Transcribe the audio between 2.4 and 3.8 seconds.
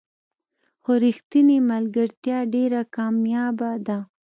ډېره کمیابه